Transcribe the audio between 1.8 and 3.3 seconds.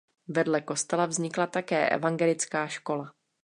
evangelická škola.